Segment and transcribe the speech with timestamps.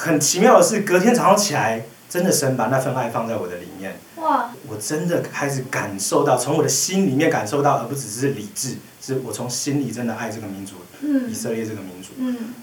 [0.00, 3.98] 很奇妙的是，隔天早上起来，真的神把那份爱放在我的里面。
[4.14, 12.12] 哇，我真的开始感受到，从我的心里面感受到，而不只是理智，是我从心里真的爱这个民族，嗯以色列这个民族。
[12.16, 12.54] 嗯，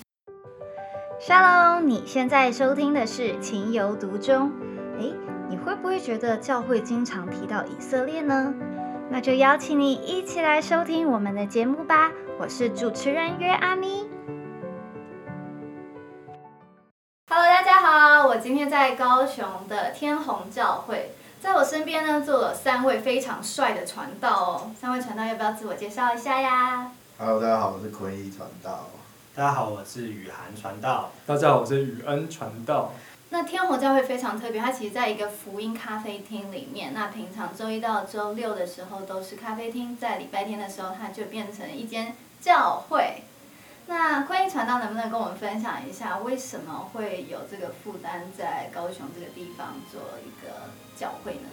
[1.19, 4.49] 沙龙，你现在收听的是《情有独钟》。
[5.02, 5.13] 诶，
[5.49, 8.54] 你会不会觉得教会经常提到以色列呢？
[9.11, 12.13] 那就邀请你一起来收听我们的节目吧。
[12.39, 14.14] 我是主持人约阿咪。
[17.28, 24.71] Hello，大家好，我今天在高雄的天虹教会，在我身边呢坐了三位非常帅的传道哦。
[24.79, 28.89] 三位传道要不要自我介绍一下呀？Hello，大家好，我是坤一传道。
[29.36, 31.10] 大家好，我是雨涵传道。
[31.25, 32.92] 大家好，我是雨恩传道。
[33.30, 36.94] 那天虹教会非常特别，它其实在一个福音咖啡厅里面。
[36.94, 43.23] 那平常周一到周六的时候都是咖啡厅，在礼拜天的时候它就变成一间教会。
[43.88, 51.50] 那观音传道能不能跟我们分享一下，为什么会有这个负担在高雄这个地方做一个教会呢？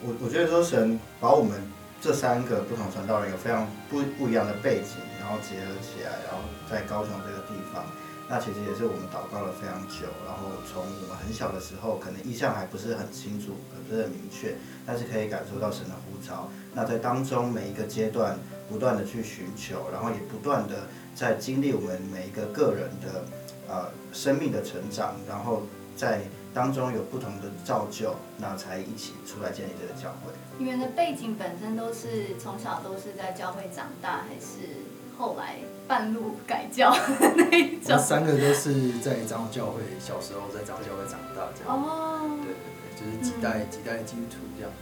[0.00, 1.60] 我我觉得说神把我们
[2.00, 7.84] 这三个不同传道人有非常不不一样的背景，然后结合起来，然后在高雄这个地方，
[8.30, 13.56] 那其实也是我们祷告了非常久，然后从我们很小的时候，可能意向还不是很清楚，
[13.88, 14.54] 不是很明确，
[14.84, 16.48] 但是可以感受到神的呼召。
[16.74, 23.24] 那在当中每一个阶段，不断的去寻求，然后也不断的在经历我们每一个个人的
[23.66, 25.62] 呃生命的成长，然后
[25.96, 26.20] 在
[26.52, 30.32] 当中有不同的造就，那才一起出来建立这个教会。
[30.58, 34.84] 你们的背景本身都是从小都是在教会长大，还是
[35.18, 35.56] 后来
[35.88, 36.96] 半路改教
[37.36, 37.98] 那一种？
[37.98, 41.76] 三个都是在长老教会，小时候在长老教会长大，这样。
[41.76, 42.54] 哦对，对
[42.94, 44.72] 对，就是几代几代基督徒这样。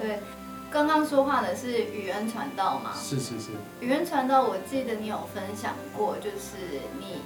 [0.00, 0.20] 对，
[0.70, 2.92] 刚刚说话的是语言传道嘛？
[2.94, 6.56] 是是是，语言传道，我记得你有分享过，就是
[7.00, 7.22] 你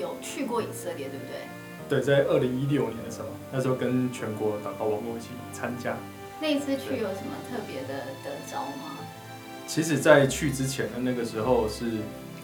[0.00, 1.34] 有去过以色列，对不对？
[1.88, 5.96] 对，在二零一六年的时候，那时候跟全国祷告网络一起参加。
[6.40, 8.98] 那一次去有什么特别的得着吗？
[9.74, 11.84] 其实，在去之前的那个时候是，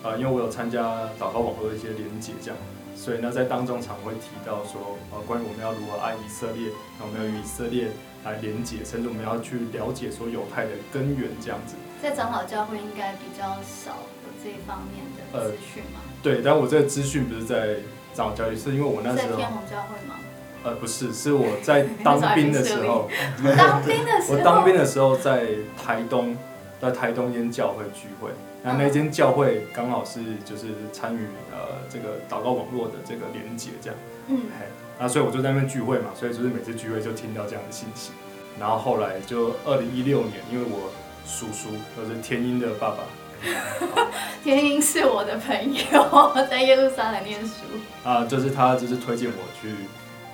[0.02, 0.82] 呃，因为我有参加
[1.16, 2.58] 祷告网络的一些连结，这样，
[2.96, 7.86] 所以呢，在当中常会提到说，呃，关于我们要如何爱以色列，那我们要与以色列
[8.24, 11.76] 来连结，甚至我们要去了解说犹太的根源这样子。
[12.02, 13.94] 在长老教会应该比较少
[14.26, 16.00] 有这一方面的呃资讯嘛？
[16.24, 17.76] 对，但我这个资讯不是在
[18.12, 20.16] 长老教育，是因为我那时候在天，虹教会吗？
[20.64, 23.08] 呃，不是，是我在当 兵的时候。
[23.56, 25.46] 当兵的 时候，我当兵的时候在
[25.80, 26.36] 台东，
[26.80, 28.30] 在台东一间教会聚会，
[28.62, 33.98] 那那间教会刚好是就是参与呃这个祷告网络的这个连接这样，
[34.28, 34.66] 嗯，嘿，
[34.98, 38.12] 那所以我就在那边聚会嘛，所以就是每次聚会就听到这样的信息，
[38.58, 40.90] 然后后来就二零一六年，因为我
[41.26, 43.04] 叔叔就是天鹰的爸爸，
[44.42, 47.54] 天鹰是我的朋友，在耶路撒冷念书。
[48.02, 49.74] 啊、就是他就是推荐我去，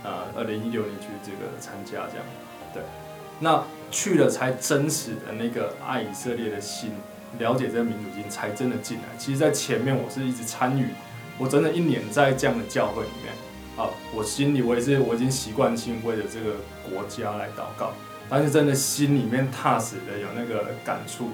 [0.05, 2.25] 呃，二零一六年去这个参加这样，
[2.73, 2.83] 对，
[3.41, 6.93] 那去了才真实的那个爱以色列的心，
[7.39, 9.05] 了解这个民族心，才真的进来。
[9.19, 10.89] 其实，在前面我是一直参与，
[11.39, 13.33] 我真的一年在这样的教会里面，
[13.77, 16.57] 啊，我心里我也是我已经习惯性为了这个
[16.89, 17.93] 国家来祷告，
[18.29, 21.31] 但是真的心里面踏实的有那个感触，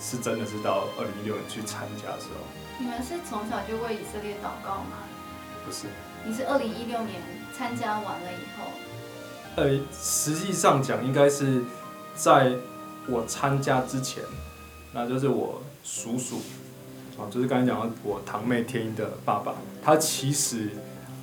[0.00, 2.44] 是真的是到二零一六年去参加的时候，
[2.78, 5.04] 你们是从小就为以色列祷告吗？
[5.64, 5.86] 不是。
[6.22, 7.18] 你是二零一六年
[7.56, 8.70] 参加完了以后，
[9.56, 11.64] 呃，实际上讲，应该是
[12.14, 12.52] 在
[13.08, 14.22] 我参加之前，
[14.92, 16.36] 那就是我叔叔，
[17.18, 20.68] 啊，就是刚才讲到我堂妹天一的爸爸，他其实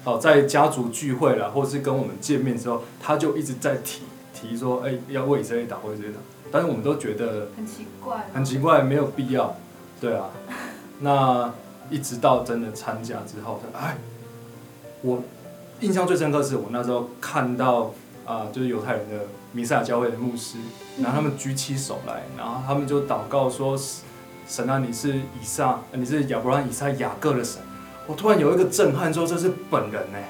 [0.04, 4.02] 哦在家族聚会啦，或是跟我们见面之后，他就一直在提
[4.34, 6.16] 提说，哎、要为以色列打，为以色列祷，
[6.52, 9.56] 但是我们都觉得很奇怪，很奇怪，没有必要，
[10.02, 10.30] 对啊，
[11.00, 11.54] 那
[11.90, 13.98] 一直到真的参加之后，哎，
[15.02, 15.22] 我
[15.80, 17.94] 印象最深刻是我那时候看到
[18.28, 20.58] 啊、就是犹太人的弥赛亚教会的牧师，
[21.02, 23.80] 然后他们举起手来，然后他们就祷告说
[24.46, 27.62] ：“神啊，你是以撒，呃你是亚伯拉罕、以撒、雅各的神。”
[28.06, 30.30] 我突然有一个震撼，说这是本人哎，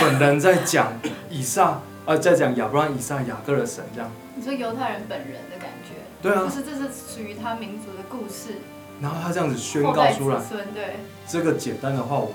[0.00, 0.92] 本人在讲
[1.28, 4.08] 以撒，呃，在讲亚伯拉罕、以撒、雅各的神这样。
[4.36, 6.44] 你说犹太人本人的感觉，对啊。
[6.44, 8.58] 就，是这是属于他民族的故事，
[9.00, 10.96] 然后他这样子宣告出来，孙对，
[11.26, 12.32] 这个简单的话，我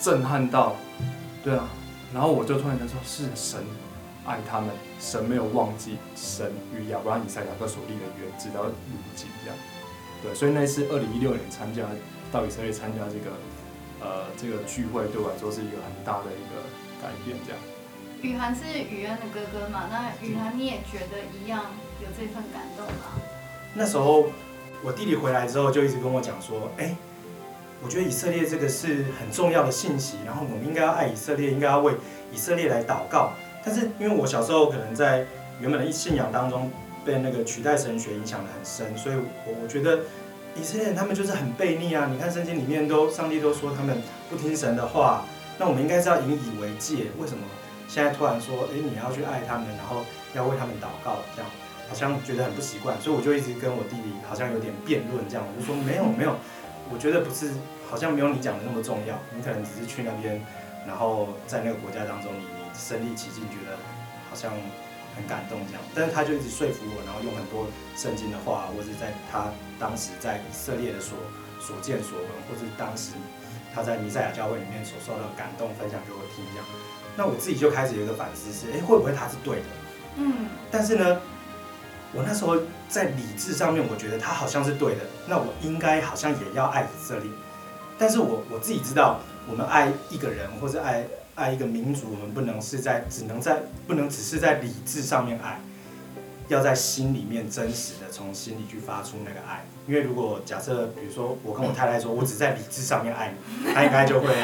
[0.00, 0.76] 震撼到，
[1.44, 1.68] 对啊，
[2.12, 3.60] 然后我就突然间说，是神
[4.26, 4.70] 爱他们，
[5.00, 8.72] 神没有忘记神与亚伯拉罕、以撒、雅各所立的约，直到如
[9.14, 9.56] 今这样。
[10.22, 11.84] 对，所以那次二零一六年参加
[12.32, 13.36] 到以色列参加这个
[14.00, 16.62] 呃这个聚会，对我来说是一个很大的一个
[17.00, 17.60] 改变，这样。
[18.22, 21.66] 雨涵是雨恩的哥哥嘛，那雨涵你也觉得一样
[22.00, 23.20] 有这份感动吗？
[23.74, 24.26] 那时候
[24.82, 26.96] 我弟弟回来之后，就一直跟我讲说，哎、
[27.84, 31.94] 我觉得以色列这个是很重要的信息，然后我们应该要爱以色列，应该要为
[32.32, 33.32] 以色列来祷告。
[33.66, 35.26] 但是因为我小时候可能在
[35.60, 36.70] 原本的信仰当中
[37.04, 39.98] 被那个取代神学影响的很深，所以我我觉得
[40.54, 42.08] 以色列人他们就是很悖逆啊。
[42.08, 45.24] 你看圣经里面都上帝都说他们不听神的话，
[45.58, 47.06] 那我们应该是要引以为戒。
[47.18, 47.42] 为什么
[47.88, 51.50] 现在突然说，诶，你要去爱他们，然后要为他们祷告，这样
[51.88, 56.36] 好像觉得很不习惯，所以我就一直跟我弟弟好像有点辩论这样，我就说没有没有，
[56.92, 57.50] 我觉得不是，
[57.90, 60.40] 好像没有你讲的那么重要，你可能只是去那边，
[60.86, 62.44] 然后在那个国家当中，你
[62.78, 63.76] 身临其境，觉得
[64.28, 64.52] 好像
[65.16, 71.16] 很感动这样，但是他就一直说服我，然后用很多圣经的话，或者在他当时在以色列的所
[71.60, 73.12] 所见所闻，或者当时
[73.74, 76.66] 他在弥赛亚教会里面所受到的感动分享给我听这样，
[77.16, 79.64] 那我自己就开始有一个反思是，哎，会不会他是对的？
[80.16, 81.20] 嗯，但是呢，
[82.12, 82.56] 我那时候
[82.88, 87.30] 在理智上面，我觉得他好像是对的，那我应该好像也要爱以色列。
[87.98, 91.06] 但是我我自己知道，我们爱一个人或者爱
[91.36, 95.60] 爱一个民族，我们不能是在只能在不能只是在理智上面爱，
[96.48, 99.64] 要在心里面真实的从心里去发出那个爱。
[99.86, 104.34] 因为如果假设比如说我跟我太太说，我只在理智上面爱你，她应该就会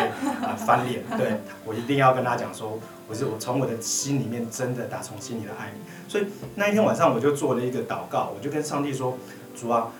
[0.42, 1.02] 啊、翻脸。
[1.16, 2.78] 对我一定要跟她讲说，
[3.08, 5.80] 我是我从我的心里面真的打从心里的爱你。
[6.10, 9.16] 所以那一天晚上我就做了一个祷告，我就跟上帝说：
[9.58, 9.90] 主啊，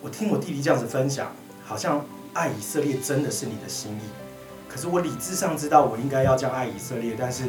[0.00, 1.32] 我听我弟弟这样子分享，
[1.64, 2.04] 好像
[2.34, 4.29] 爱以色列真的是你的心意。
[4.70, 7.44] 可是我理智上知道我应该要这样爱以色列，但是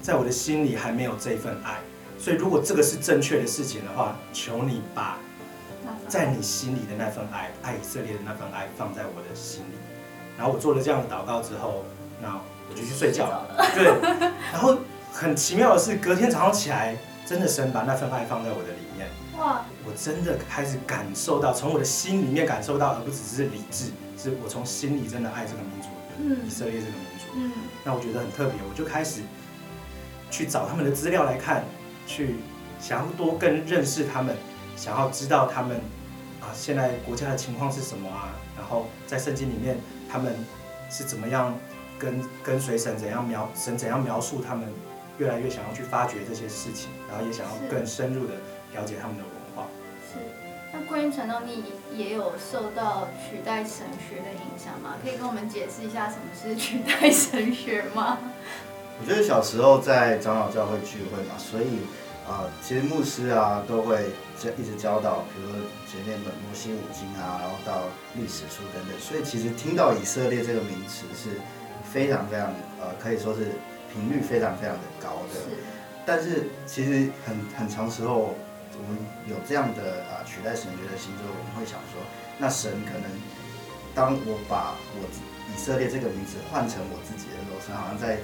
[0.00, 1.78] 在我的心里还没有这份爱。
[2.18, 5.18] 所以如果这个是正确的事情的话，求你把
[6.06, 9.74] 在你心里的那份爱，爱以色列的那份爱放在我的心里。
[10.38, 11.84] 然后我做了这样的祷告之后，
[12.22, 13.46] 那我就去睡觉了。
[13.74, 13.84] 对，
[14.52, 14.78] 然后
[15.12, 16.96] 很奇妙的是，隔天早上起来，
[17.26, 19.08] 真的神把那份爱放在我的里面。
[19.38, 23.86] 哇，我真的开始感受到，从我的心里面感受到，而不只是理智，
[24.16, 25.88] 是我从心里真的爱这个民族，
[26.18, 26.36] 嗯。
[26.46, 27.26] 以色列这个民族。
[27.34, 27.52] 嗯。
[27.84, 29.20] 那我觉得很特别，我就开始
[30.30, 31.64] 去找他们的资料来看，
[32.06, 32.36] 去
[32.80, 34.36] 想要多更认识他们，
[34.76, 35.76] 想要知道他们
[36.40, 39.78] 啊现在国家的情况是什么啊，然后在圣经里面
[40.10, 40.34] 他们
[40.90, 41.56] 是怎么样
[41.98, 44.68] 跟跟随神怎样描神怎样描述他们，
[45.18, 48.34] 越来越想要去发掘这些事情，然后也想要更深入的
[48.74, 49.22] 了解他们的
[50.90, 51.62] 关于传道，你
[51.96, 54.96] 也有受到取代神学的影响吗？
[55.00, 58.18] 可以跟我们解释一下什么是取代神学吗？
[59.00, 61.86] 我觉得小时候在长老教会聚会嘛，所以
[62.26, 63.96] 啊、呃其实牧师啊都会
[64.36, 67.84] 教一直教导，比如说前面本摩西五经啊，然后到
[68.16, 71.38] 历史书等等，所以其实听到以色列这个名词是
[71.84, 73.52] 非常非常呃，可以说是
[73.92, 75.38] 频率非常非常的高的。
[75.38, 75.56] 是，
[76.04, 78.34] 但是其实很很长时候，
[78.74, 82.00] 我们有这样的啊、取代神学的心之后，我们会想说，
[82.38, 83.04] 那神可能
[83.94, 85.04] 当我把我
[85.52, 88.16] 以色列这个名字换成我自己的时候，神好像在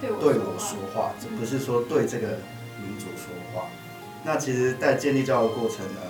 [0.00, 2.36] 对我说话，这不是说对这个
[2.76, 3.68] 民族说话。
[4.22, 6.00] 那其实，在建立教会过程呢，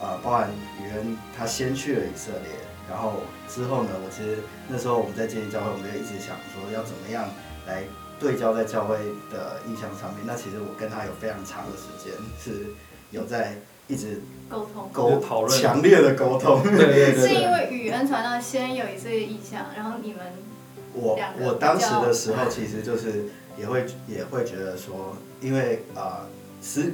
[0.00, 0.48] 啊、包含
[0.80, 2.48] 宇恩他先去了以色列，
[2.88, 4.38] 然后之后呢，我其实
[4.68, 7.28] 那时候我们在建立教会，我们就一直想说要怎么样
[7.66, 7.84] 来
[8.18, 8.96] 对焦在教会
[9.30, 10.24] 的印象上面。
[10.24, 12.72] 那其实我跟他有非常长的时间是
[13.10, 13.54] 有在
[13.88, 14.88] 一直沟通。
[14.92, 16.62] 沟讨论强烈的沟通。
[16.62, 20.20] 对对对是因对，为宇恩传道先有一次意向，然后你们
[20.94, 23.26] 我我当时的时候，其实就是
[23.58, 26.26] 也会也会觉得说，因为啊，
[26.60, 26.92] 思、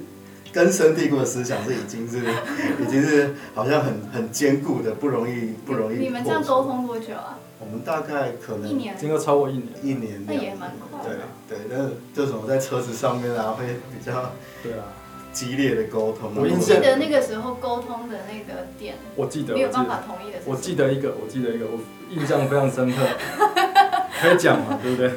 [0.52, 2.18] 根深蒂固的思想是已经是
[2.82, 5.98] 已经是好像很很坚固的，不容易不容易。
[5.98, 7.38] 你们这样沟，通多久啊？
[7.60, 11.22] 我们大概可能一年，经过超过一年，一年那也两蛮快对的。
[11.48, 14.32] 对，那这种在车子上面啊，会比较
[14.62, 14.84] 对啊，
[15.34, 16.36] 激烈的沟通啊。
[16.38, 22.96] 我印象记得那个时候沟通的那个点我记得，没有办法同意的是什么，我记得一个，我记得一个，我印象非常深刻，
[24.22, 25.10] 可以讲嘛，对不对？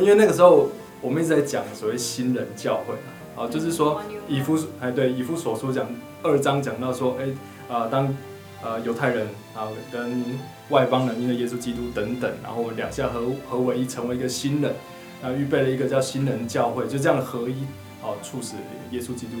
[0.00, 0.68] 因为那个时候
[1.00, 2.94] 我们一直在讲所谓新人教会
[3.36, 5.86] 啊，啊，就是说以夫哎对以夫所书讲
[6.22, 7.26] 二章讲到说，哎
[7.74, 8.14] 啊、当
[8.62, 10.24] 呃犹太人啊跟
[10.70, 14.74] 外邦人因为耶稣基督等等，然后两下合合为一，成为一个新人，
[15.22, 17.64] 啊预备了一个叫新人教会，就这样合一，
[18.02, 18.54] 哦、促使
[18.90, 19.36] 耶稣基督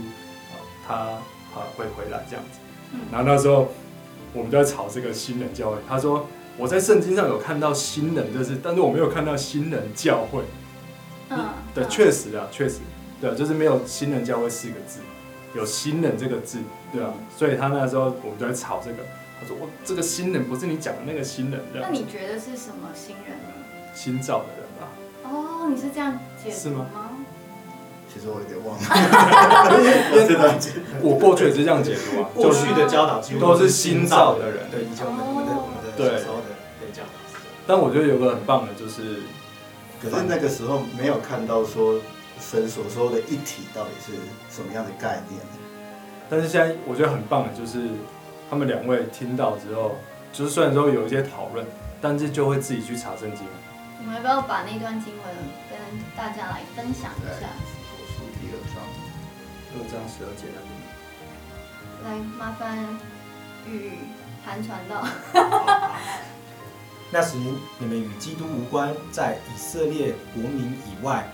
[0.52, 0.54] 啊
[0.86, 2.58] 他啊会回来这样子。
[2.92, 3.68] 嗯然后那时候
[4.32, 10.42] 我们就在吵这个新人教会，他说我在圣经上有看到新人就是，但是我没有看到新人教会。
[11.30, 12.78] 嗯，对，嗯确实啊，确实，
[13.20, 15.00] 对啊，就是没有新人教会四个字，
[15.54, 16.58] 有新人这个字，
[16.90, 19.02] 对啊，所以他那时候我们就在吵这个，
[19.38, 23.52] 他说我这个新人不是你讲的那个新人，那你觉得是什么新人呢？
[23.94, 24.88] 新造的人吧，
[25.24, 27.07] 哦，你是这样解释吗吗？
[28.18, 28.82] 其实我有点忘了，
[30.26, 37.10] 这段记我过去也是这样解读啊，过去的教导几乎都是新造的人对，以前我们我们的我们的对小时候的被教导。
[37.64, 39.22] 但我觉得有个很棒的，就是
[40.02, 42.00] 可是那个时候没有看到说
[42.40, 44.12] 神所说的一体到底是
[44.50, 45.40] 什么样的概念。
[46.28, 47.86] 但是现在我觉得很棒的就是
[48.50, 49.94] 他们两位听到之后，
[50.32, 51.64] 就是虽然说有一些讨论，
[52.00, 53.46] 但是就会自己去查圣经。
[54.00, 55.24] 我们要不要把那段经文
[55.70, 55.78] 跟
[56.16, 57.46] 大家来分享一下？
[59.70, 60.72] 所书第二章，二章十二节那边。
[62.04, 62.78] 来，麻烦
[63.68, 63.92] 与
[64.44, 65.06] 韩传道。
[67.10, 67.36] 那时
[67.78, 71.26] 你们与基督无关，在以色列国民以外，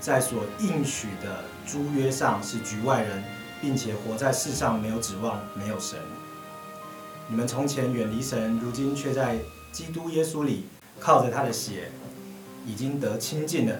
[0.00, 3.22] 在所应许的诸约上是局外人，
[3.60, 5.98] 并且活在世上没有指望，没有神。
[7.28, 9.38] 你们从前远离神，如今却在
[9.70, 10.66] 基督耶稣里
[10.98, 11.90] 靠着他的血，
[12.66, 13.76] 已经得清净了。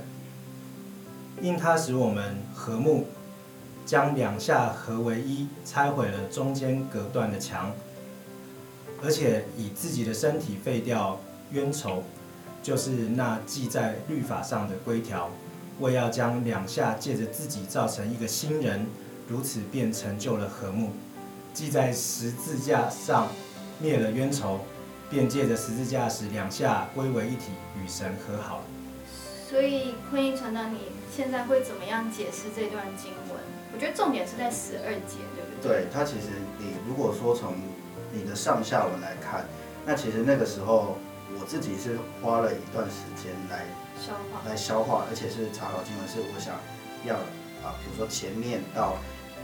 [1.40, 3.08] 因他使我们和睦，
[3.84, 7.72] 将两下合为一，拆毁了中间隔断的墙，
[9.04, 11.18] 而且以自己的身体废掉
[11.50, 12.02] 冤仇，
[12.62, 15.28] 就是那记在律法上的规条，
[15.80, 18.86] 为要将两下借着自己造成一个新人，
[19.28, 20.90] 如此便成就了和睦。
[21.52, 23.28] 记在十字架上
[23.80, 24.60] 灭了冤仇，
[25.10, 28.62] 便借着十字架使两下归为一体，与神和好。
[29.50, 30.78] 所以婚姻传道，你
[31.14, 33.61] 现在会怎么样解释这段经文？
[33.72, 35.82] 我觉得重点是在十二节，对不对？
[35.82, 37.54] 对它其实你如果说从
[38.12, 39.46] 你的上下文来看，
[39.86, 40.98] 那其实那个时候
[41.40, 43.64] 我自己是花了一段时间来
[43.96, 44.48] 消化。
[44.48, 46.54] 来消化，而且是查考经文，是我想
[47.08, 47.16] 要
[47.64, 48.96] 啊，比如说前面到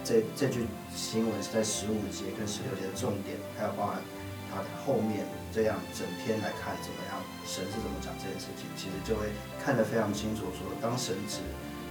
[0.04, 3.96] 这这句新闻是在十五节跟十六节的重点，还有包含
[4.52, 7.16] 它的后面这样整篇来看怎么样，
[7.48, 9.32] 神是怎么讲这件事情，其实就会
[9.64, 11.40] 看得非常清楚说当神指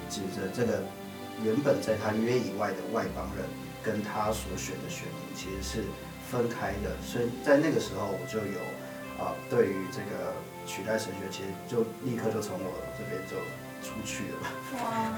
[0.08, 0.86] 指着这个
[1.44, 3.46] 原本在他约以外的外邦人，
[3.84, 5.84] 跟他所选的选民其实是
[6.32, 8.60] 分开的，所以在那个时候我就有
[9.18, 10.32] 啊、对于这个
[10.68, 13.36] 取代神学，其实就立刻就从我这边就
[13.82, 14.38] 出去了。
[14.78, 15.18] 哇，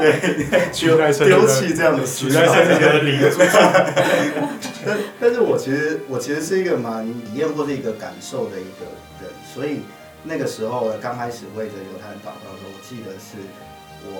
[0.00, 2.46] 对，取代圣丢弃这样的取思想。
[2.46, 3.36] 代圣经的灵出
[4.86, 8.86] 但但是我其实我其实是一个蛮体验或是一个感受的一个
[9.20, 9.82] 人，所以
[10.26, 13.38] 那个时候刚开始为着犹太人祷告的时候，我记得是
[14.02, 14.18] 我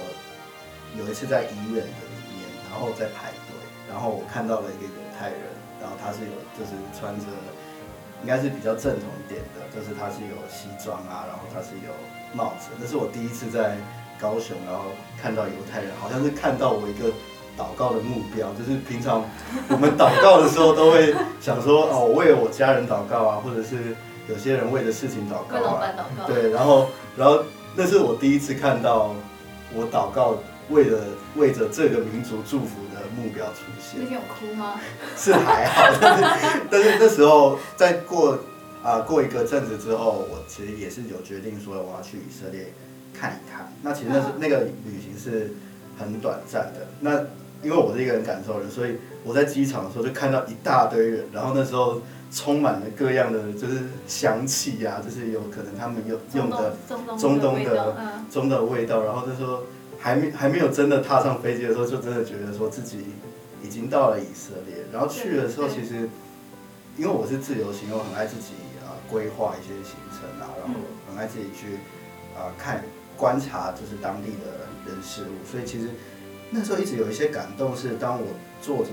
[0.96, 3.58] 有一次在医院的里面，然后在排队，
[3.90, 5.42] 然后我看到了一个犹太人，
[5.80, 7.26] 然后他是有就是穿着
[8.22, 11.90] 应该是比较正统一点的，就是他是有西装啊，然后他是有
[12.32, 13.76] 帽子，那是我第一次在
[14.20, 17.10] 高雄，然后看到犹太人，好像是看到我一个
[17.58, 19.25] 祷告的目标，就是平常
[19.68, 23.94] 我们祷告的时候都会想说，哦，为我家人祷告啊，或者是
[24.28, 26.26] 有些人为的事情祷为老告啊，板祷告。
[26.26, 27.42] 对，然后然后
[27.75, 29.14] 那是我第一次看到
[29.75, 30.38] 我祷告
[30.71, 30.99] 为了
[31.37, 34.06] 为着这个民族祝福的目标出现那。
[34.06, 34.80] 天有哭吗？
[35.16, 38.38] 是还好，但是 但是那时候在过
[38.83, 42.73] 啊、过一个阵子之后，我其实也是有决定说我要去以色列
[43.12, 43.73] 看一看。
[43.83, 45.52] 那其实那是、嗯那个旅行是
[45.99, 46.87] 很短暂的。
[47.00, 47.11] 那
[47.64, 59.62] 因为我是一个人感受人，所以我在机场的时候就看到一大堆人，然后那时候充满了各样的就是香气啊，就是有可能他们用用的中东中东的嗯，中的味道，然后那时候
[59.99, 63.04] 还没还没有真的踏上飞机的时候，就真的觉得说自己
[63.62, 64.85] 已经到了以色列。
[64.92, 66.09] 然后去的时候，其实
[66.97, 68.54] 因为我是自由行，我很爱自己
[68.85, 70.75] 啊规划一些行程啊，然后
[71.09, 71.78] 很爱自己去
[72.37, 72.85] 啊、看
[73.16, 75.88] 观察就是当地的人事物，所以其实
[76.50, 78.26] 那时候一直有一些感动，是当我
[78.61, 78.90] 坐着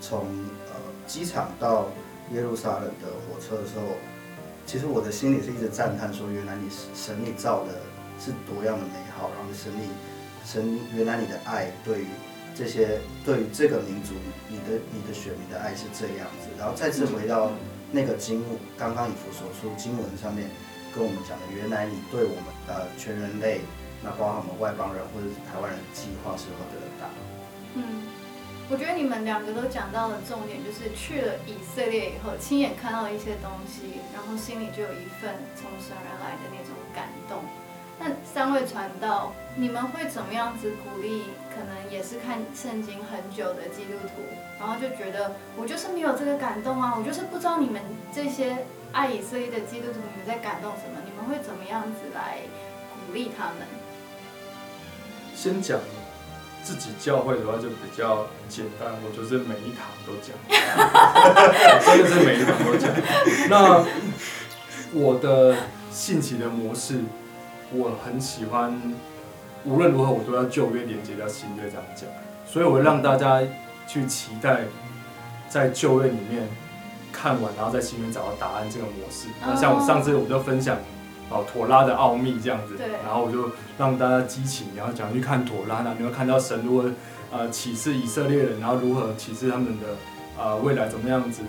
[0.00, 0.20] 从
[0.70, 1.88] 呃机场到
[2.32, 3.96] 耶路撒冷的火车的时候，
[4.66, 7.74] 其实我的心里是一直赞叹说，原来你神你造的
[8.18, 9.88] 是多样的美好，然后神你
[10.44, 12.06] 神原来你的爱对于
[12.54, 14.14] 这些对于这个民族，
[14.48, 17.50] 你的你的选民的爱是这样子，然后再次回到
[17.90, 18.44] 那个经，
[18.78, 20.48] 刚刚以弗所书经文上面
[20.94, 23.60] 跟我们讲的，原来你对我们呃全人类，
[24.02, 27.10] 那包含我们外邦人或者是台湾人的计划是何等的大。
[27.74, 27.82] 嗯，
[28.70, 37.42] 我觉得你们两个都讲到了重点，就是去了以色列以后，亲眼看到一些东西，然后心里就有一份从神而来的那种感动。
[37.98, 41.24] 那三位传道，你们会怎么样子鼓励？
[41.50, 44.22] 可能也是看圣经很久的基督徒，
[44.60, 47.82] 然后就觉得我就是没有这个感动啊，我就是不知道你们
[48.14, 51.02] 这些爱以色列的基督徒，你们在感动什么？
[51.04, 52.38] 你们会怎么样子来
[52.94, 53.66] 鼓励他们？
[55.34, 55.80] 先讲
[56.62, 60.36] 自己教会的话就比较简单，我就是每一堂都讲，
[61.84, 62.90] 真的是每一堂都讲。
[63.48, 63.84] 那
[64.92, 65.56] 我的
[65.90, 67.00] 兴起的模式，
[67.72, 68.80] 我很喜欢，
[69.64, 72.08] 无论如何我都要旧约连接到新约这样讲，
[72.46, 73.40] 所以我会让大家
[73.86, 74.60] 去期待，
[75.48, 76.48] 在旧约里面
[77.12, 79.28] 看完，然后在心里面找到答案这个模式。
[79.40, 80.76] 那像我上次我就分享
[81.30, 86.90] 哦妥拉的奥秘这样子对，然后我就让大家激情，然后讲去看妥拉，那你会看到神如何
[87.32, 89.86] 呃启示以色列人，然后如何启示他们的
[90.36, 91.42] 呃未来怎么样子。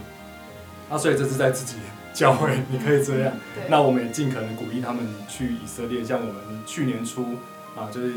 [0.89, 1.77] 那所以这是在自己
[2.13, 3.33] 教会，你可以这样。
[3.69, 6.35] 那我们也尽可能鼓励他们去以色列，像我们
[6.65, 7.23] 去年初
[7.75, 8.13] 啊，就是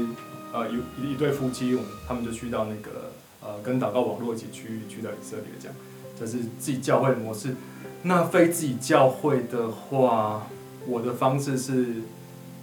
[0.52, 5.76] 呃一一一对夫妻，我们他们就去到那个呃跟祷告网络一起去去到以色列，这样，
[6.18, 7.54] 这是自己教会的模式。
[8.02, 10.46] 那非自己教会的话，
[10.86, 11.86] 我的方式是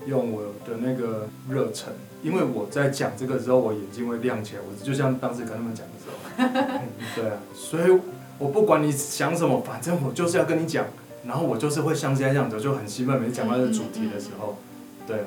[0.06, 6.80] 用我的那个热忱，因为我在讲这个时候，我眼睛会亮起来，我就像当时跟他们讲的时候，
[7.16, 8.00] 对啊，所以
[8.38, 10.86] 我不管你想什么，反正我就是要跟你讲。
[11.24, 14.58] 然后我就是会像现在这样子，就很兴奋，每次讲到这个主题的时候，
[15.06, 15.18] 对。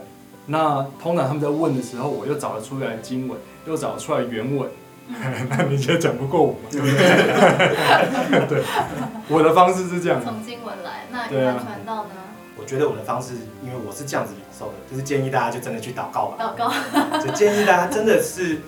[0.47, 4.69] 那通常他们在问的时候，我又找得出来经文，又找得出来原文，
[5.09, 6.97] 那你现在讲不过我嘛，对不对？
[8.51, 8.65] 对，
[9.29, 10.21] 我的方式是这样。
[10.21, 12.11] 从经文来，那一般传道呢？
[12.57, 16.73] 我觉得我的方式，因为我是这样子领受的，就是建议大家就真的去祷告吧，祷告，
[17.19, 18.61] 就建议大家真的是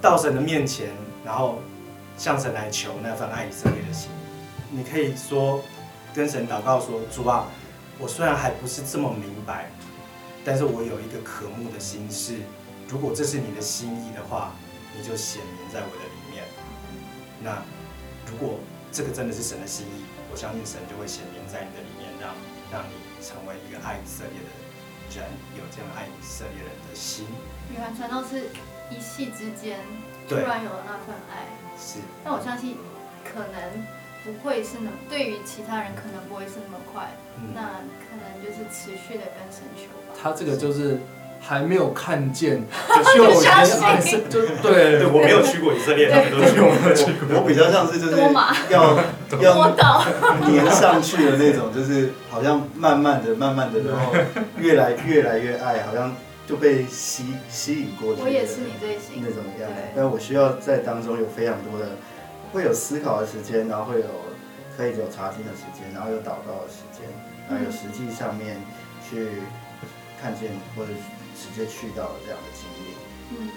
[0.00, 0.88] 到神的面前，
[1.24, 1.58] 然后
[2.16, 4.10] 向神来求那份爱以色列的心。
[4.70, 5.62] 你可以说
[6.12, 7.46] 跟神祷告说：“主啊，
[7.98, 9.70] 我虽然还不是这么明白，
[10.44, 12.36] 但是我有一个渴慕的心事，
[12.88, 14.52] 如果这是你的心意的话，
[14.96, 16.44] 你就显明在我的里面。
[17.40, 17.62] 那
[18.30, 18.58] 如果
[18.90, 22.34] 这个真的是神的心意，我相信神就会显明在你的里面，让
[22.70, 22.92] 让你
[23.28, 24.48] 成为一个爱以色列的
[25.12, 27.26] 人，有这样爱以色列人的心。
[27.70, 28.48] 约翰传道是
[28.88, 29.80] 一夕之间
[30.26, 31.44] 突，然有了那份爱，
[31.76, 32.78] 是，但我相信
[33.22, 33.84] 可能
[34.24, 40.16] 不会是那么，对于其他人可能不会是那么快，嗯，那可能就是持续的跟神求吧。
[40.18, 40.98] 他这个就是
[41.40, 42.62] 还没有看见，
[43.14, 47.40] 就就已经相信爱是就对，对我没有去过以色列，他们都去过，我去过。
[47.40, 48.16] 我比较像是就是
[48.70, 48.98] 要
[49.40, 50.04] 要，
[50.46, 54.12] 粘上去的那种，就是好像慢慢的、慢慢的，然后
[54.58, 56.14] 越来越来越爱，好像
[56.46, 58.22] 就被吸吸引过去。
[58.22, 59.28] 我也是你最行那。
[59.28, 59.76] 种样子。
[59.94, 61.86] 但我需要在当中有非常多的，
[62.52, 64.06] 会有思考的时间，然后会有
[64.76, 67.06] 可以有查经的时间，然后有祷告的时间，
[67.48, 68.56] 然后有实际上面
[69.08, 69.42] 去
[70.20, 70.90] 看见或者
[71.38, 72.96] 直接去到了这样的经历。
[73.30, 73.48] 嗯，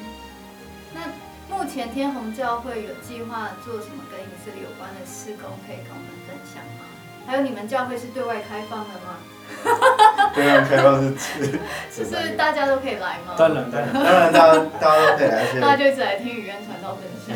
[0.93, 1.01] 那
[1.49, 6.85] 目前天虹教会有计划做什么跟以色列有关的施工，可以跟我们分享吗？
[7.25, 9.17] 还有你们教会是对外开放的吗？
[10.33, 11.59] 对外开放是指，
[11.93, 13.35] 就是大家都可以来吗？
[13.37, 17.35] 当然当然，当然大家大家都可以来， 大家就一直来听语言传道分享。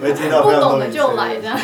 [0.02, 1.58] 会听到不懂的就来这样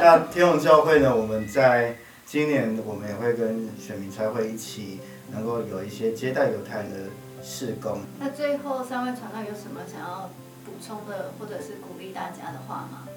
[0.00, 5.00] 那天虹教会呢，我们在今年我们也会跟选民差会一起，
[5.32, 6.98] 能够有一些接待犹太人的
[7.42, 8.00] 事工。
[8.18, 10.30] 那最后三位传道有什么想要
[10.64, 13.08] 补充的，或者是鼓励大家的话吗？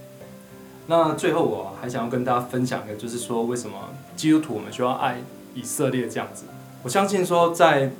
[0.87, 5.17] 那最后我还想要跟大家分享一个，就是说为什么基督徒我们需要爱
[5.53, 6.45] 以色列这样子。
[6.81, 7.91] 我相信说，在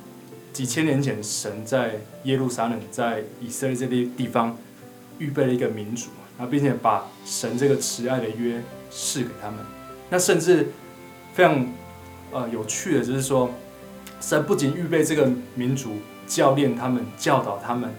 [0.52, 4.56] 几千年前，神在耶路撒冷，在以色列这些地方
[5.18, 9.58] 预备了一个民族，然后并且把神这个慈爱的约赐给他们。
[10.08, 10.70] 那甚至
[11.32, 11.64] 非常
[12.32, 13.50] 呃有趣的，就是说，
[14.20, 17.90] 神不仅预备这个民族，教练他们，教导他们，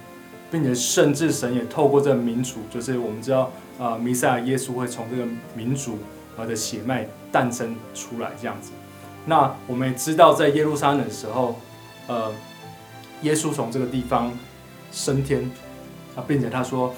[0.52, 3.52] 并且甚至神也透过这个民族，就是我们知道。
[3.80, 5.98] 呃，弥赛亚耶稣会从这个民族
[6.38, 8.70] 呃的血脉诞生出来，这样子。
[9.26, 11.60] 那我们也知道，在耶路撒冷的时候，
[12.06, 12.32] 呃，
[13.24, 14.32] 耶稣从这个地方
[14.92, 15.50] 升天，
[16.16, 16.94] 啊，并且他说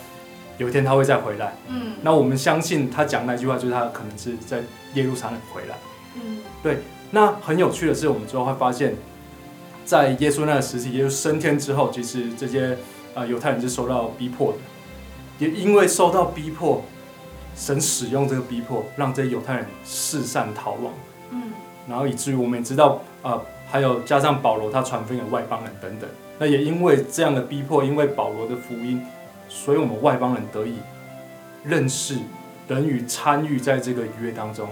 [0.57, 1.55] 有一天他会再回来。
[1.69, 4.61] 嗯那我们相信他讲那句话，就是他可能是在
[4.95, 5.77] 耶路撒冷回来。
[6.15, 6.79] 嗯对
[7.11, 8.97] 那很有趣的是，我们之后会发现，
[9.85, 12.77] 在耶稣那个时期，耶稣升天之后，其实这些
[13.13, 14.57] 呃犹太人是受到逼迫的，
[15.39, 16.81] 也因为受到逼迫，
[17.55, 20.93] 神使用这个逼迫，让这些犹太人四散逃亡，
[21.31, 21.51] 嗯
[21.87, 29.05] 然后以至于我们也知道，呃，还有加上保罗他传福音给外邦人等等，那也因为这样的逼迫，因为保罗的福音，
[29.49, 30.75] 所以我们外邦人得以
[31.63, 32.17] 认识，
[32.67, 34.69] 等于参与在这个约当中。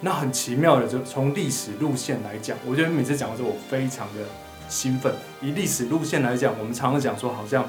[0.00, 4.22] 对那很奇妙的，就从历史路线来讲，我觉得每次讲的时候，我非常的
[4.68, 5.12] 兴奋。
[5.40, 7.68] 以历史路线来讲，我们常常讲说，好像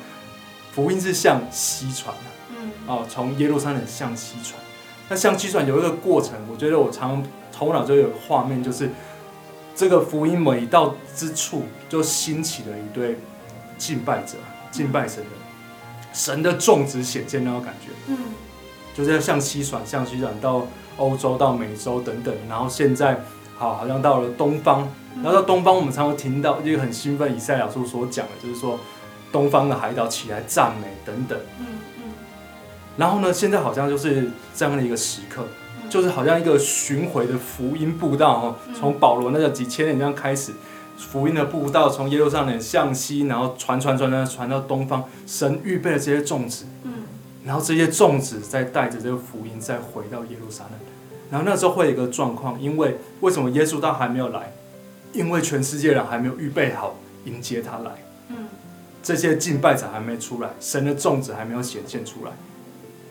[0.71, 4.61] 福音是向西传的，嗯哦，从耶路撒冷向西传。
[5.09, 8.91] 那向西传有一个过程，我觉得我常头脑就有画面，就是
[9.75, 13.17] 这个福音每到之处，就兴起了一堆
[13.77, 14.35] 敬拜者，
[14.69, 15.29] 敬拜神的
[16.13, 17.91] 神的种植显现那种感觉。
[18.07, 18.17] 嗯
[18.95, 20.67] 就是要向西传，向西传到
[20.99, 23.19] 欧洲、到美洲等等，然后现在
[23.57, 28.79] 好好像到了东方，然后到东方，我们常常听到一个很兴奋，以赛亚书所讲的，就是说
[29.31, 31.39] 东方的海岛起来赞美等等。
[31.59, 31.65] 嗯
[31.97, 32.03] 嗯。
[32.97, 35.45] 然后呢，现在好像就是这样的一个时刻，
[35.81, 35.89] 嗯。
[35.89, 38.75] 就是好像一个巡回的福音步道哦，嗯。
[38.75, 40.53] 从保罗那个几千年这样开始，
[40.97, 46.88] 福音的步道从耶路撒冷向西，然后传传传传传到东方，神预备了这些种子，嗯
[47.49, 50.73] 然后这些种子再带着这个福音再回到耶路撒冷，
[51.31, 54.53] 然后那时候会有一个状况，因为为什么耶稣他还没有来？
[55.13, 57.91] 因为全世界人还没有预备好迎接他来，
[58.29, 58.47] 嗯
[59.01, 62.31] 这些敬拜者还没出来，神的种子还没有显现出来。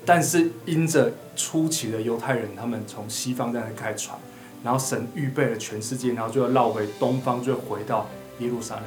[0.06, 4.16] 但是因着初期的犹太人，他们从西方在那开始传，
[4.62, 8.06] 然后神预备了全世界，然后就要绕回东方，就回到
[8.38, 8.84] 耶路撒冷。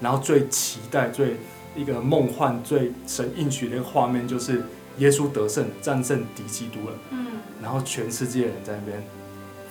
[0.00, 1.36] 然后最期待、最
[1.76, 4.64] 一个梦幻、最神应许的一个画面，就是
[5.00, 6.96] 耶稣得胜，战胜敌基督了。
[7.10, 7.26] 嗯
[7.60, 9.04] 然后全世界人在那边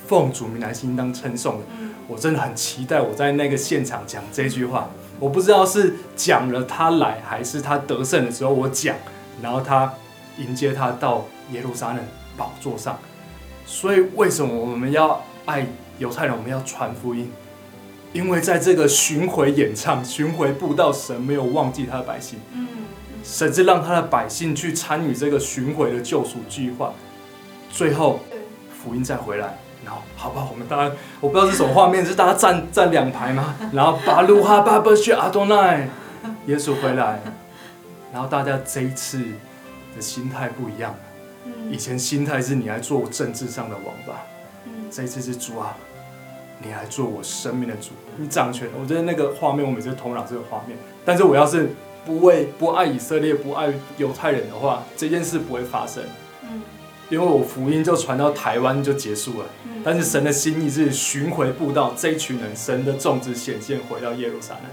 [0.06, 1.66] 奉主名来应当称颂的。
[1.80, 4.90] 嗯我真的很期待我在那个现场讲这句话。
[5.20, 8.96] 我不知道是讲了他来，还是他得胜的时候我讲，
[9.42, 9.94] 然后他
[10.38, 12.00] 迎接他到耶路撒冷
[12.38, 12.98] 宝座上。
[13.66, 16.36] 所以为什么我们要爱犹太人？
[16.36, 17.30] 我们要传福音，
[18.14, 22.68] 因为在这个巡回演唱、巡回布道，神没有忘记他的百姓，嗯
[23.30, 26.92] 甚至让他的百姓去参与这个巡回的救赎计划。
[27.70, 28.20] 最后
[28.74, 33.56] 福音再回来，然后好吧，我们大家我不知道是什么画面，是大家站站两排吗？
[33.72, 35.88] 然后巴鲁哈巴巴去阿多奈，
[36.48, 37.22] 耶稣回来，
[38.12, 39.24] 然后大家这一次
[39.96, 40.98] 的心态不一样了。
[41.70, 44.24] 以嗯前心态是你来做我政治上的王吧，
[44.66, 45.78] 嗯这一次是主啊，
[46.64, 48.68] 你来做我生命的主，你掌权。
[48.82, 50.76] 我觉得那个画面，我每次同样这个画面。
[51.06, 51.70] 但是我要是
[52.10, 56.04] 不为不爱以色列、不爱犹太人的话，这件事不会发生，
[56.42, 56.60] 嗯
[57.08, 59.46] 因为我福音就传到台湾就结束了。
[59.66, 64.64] 嗯但是神的心意是巡回布道，这一群人，神的种子显现回到耶路撒冷。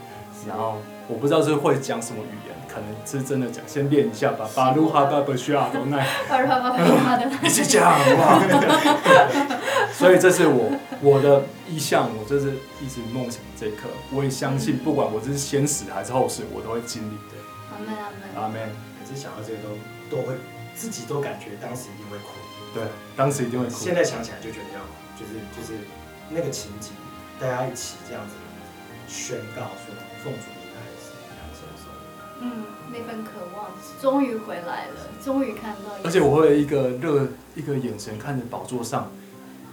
[0.49, 4.49] 然后我不知道是会讲什么语言，可能是真的讲，先练一下吧。
[4.57, 7.85] 巴鲁哈巴伯需阿多奈，巴拉巴拉巴拉的一起讲
[8.17, 8.41] 哇！
[9.93, 13.89] 所以这是我我的意向，我就是一直梦想这一刻。
[14.13, 17.17] 我也相信，不管我这是先死还是后死，我都会经历。
[17.71, 18.43] 阿门阿门。
[18.43, 18.69] 阿门。
[18.99, 20.35] 每次想到这个都都会
[20.75, 22.35] 自己都感觉当时一定会哭，
[22.75, 22.83] 对，
[23.17, 23.95] 当时一定会哭现。
[23.95, 25.79] 在想起来就觉得要哭，就是就是
[26.29, 26.91] 那个情景，
[27.39, 28.35] 大家一起这样子
[29.07, 31.89] 宣告说奉主名来是两手手，
[32.41, 33.71] 嗯，那份渴望
[34.03, 35.95] 终于回来了，终于看到。
[36.03, 39.13] 而且我会有一个热一个眼神看着宝座上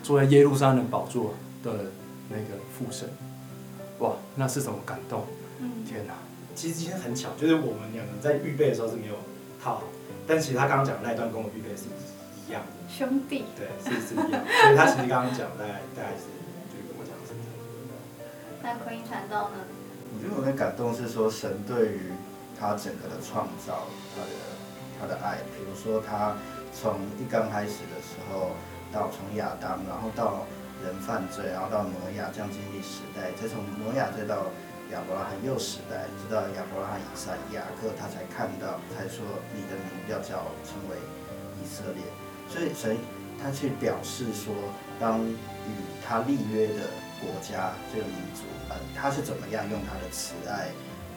[0.03, 1.71] 坐在耶路撒冷宝座的
[2.29, 3.09] 那个父神，
[3.99, 5.25] 哇，那是什么感动？
[5.59, 6.13] 嗯天哪！
[6.53, 9.15] 其实今天很巧，就是我们两个在预备的时候是没有
[9.63, 9.83] 套好，
[10.27, 11.87] 但其实他刚刚讲的那一段跟我预备是
[12.45, 16.27] 一样的，兄弟，对，是是一样，所以他其实刚刚讲大概大概是
[16.67, 17.55] 就是跟我讲的是这样。
[18.61, 19.63] 那婚姻传道呢？
[20.13, 22.11] 我觉得我的感动是说，神对于
[22.59, 24.29] 他整个的创造，他的
[24.99, 26.35] 他的爱，比如说他
[26.75, 28.51] 从一刚开始的时候，
[28.93, 30.45] 到从亚当，然后到
[30.85, 34.53] 人犯罪，然后到挪亚这样经历时代，再从挪亚再到
[34.91, 39.25] 亚伯拉罕又时代，直到亚伯拉罕、以撒、雅各，他才看到，才说
[39.57, 40.95] 你的名要叫称为
[41.57, 42.05] 以色列。
[42.47, 42.95] 所以神
[43.41, 44.53] 他去表示说，
[44.99, 45.73] 当与
[46.05, 50.69] 他立约的国家这个民族，呃，他是怎么样用他的慈爱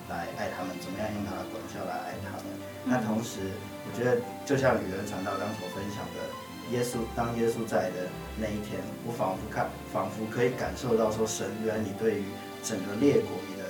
[0.09, 2.47] 来爱他们，怎么样用他的管教来爱他们。
[2.87, 3.53] 那同时，
[3.85, 6.23] 我觉得就像语言传道当所分享的，
[6.72, 12.24] 耶稣当耶稣在的那一天，我仿佛看，仿佛可以感受到说，神原来你对于
[12.62, 13.68] 整个列国你的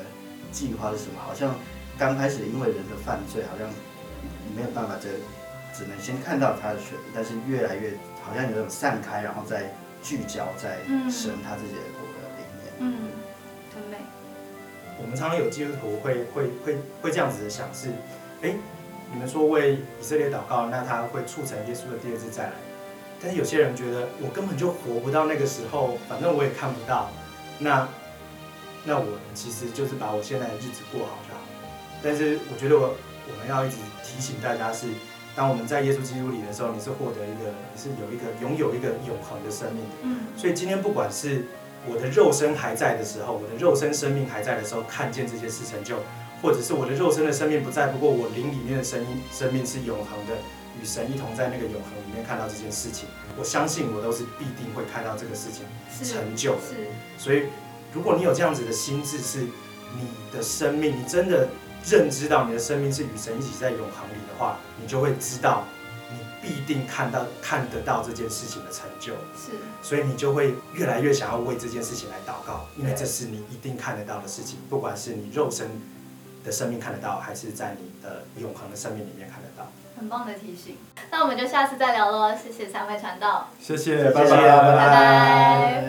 [0.50, 1.20] 计划是什么？
[1.20, 1.54] 好像
[1.98, 5.10] 刚开始因为人的犯罪，好像你没有办法这
[5.76, 12.64] 只能先看到他的选民，但是越来越好像有种散开，然后再聚焦在嗯神他自己的国的里面。
[12.80, 13.12] 嗯，
[13.74, 13.98] 很美。
[14.98, 17.90] 我们常常有基督徒会会会会这样子的想是，
[18.40, 18.54] 哎，
[19.12, 22.52] 你们说为以色列祷告，那他会促成耶稣的第二次再来。
[23.20, 27.10] 但是有些人觉得我根本就活不到那个时候，反正我也看不到，
[27.58, 27.88] 那
[28.84, 31.40] 那我其实就是把我现在的日子过好就好。
[32.02, 32.94] 但是我觉得我
[33.28, 34.86] 我们要一直提醒大家是，
[35.34, 39.96] 当我们在耶稣基督里的时候，你是获得一个，你是有一个拥有一个永恒的生命的。
[40.02, 41.46] 嗯所以今天不管是
[41.88, 45.96] 我的肉身还在的时候，我的肉身生命还在的时候，看见这些事成就，
[46.42, 50.36] 或者是我的肉身的生命不在，不过我灵里面的生命生命是永恒的，
[50.80, 53.08] 与神一同在那个永恒里面看到这件事情，
[53.38, 55.64] 我相信我都是必定会看到这个事情
[56.04, 56.60] 成就的。
[56.68, 56.86] 是，
[57.18, 57.44] 所以，
[57.92, 61.48] 如果你有这样子的心智，是你的生命，你真的
[61.84, 65.64] 认知到你的生命是与神一起在永恒里的话，你就会知道，
[66.10, 69.12] 你必定看到看得到这件事情的成就。
[69.34, 75.68] 是，所以你就会越来越想要为这件事情来祷告，因为这是你一定看得到的事情，不管是你肉身
[76.44, 79.70] 的生命看得到，还是在你的永恒的生命里面看得到。
[79.98, 80.76] 很棒的提醒。
[81.10, 85.82] 那我们就下次再聊喽，谢谢三位传道，谢谢，拜谢谢，拜拜拜拜。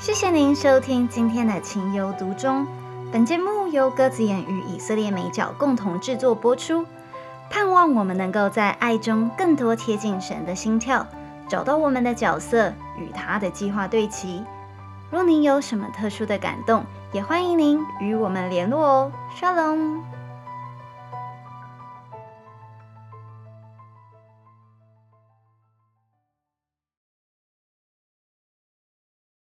[0.00, 2.62] 谢谢您收听今天的《情有独钟》。
[3.10, 6.86] 本节目由鸽子眼与以色列美角共同制作播出。
[7.50, 11.06] 盼望我们能够在爱中更多贴近神的心跳，
[11.48, 14.44] 找到我们的角色与他的计划对齐。
[15.10, 19.12] 若您有什么特殊的感动，也欢迎您与我们联络哦。
[19.34, 20.17] Shalom。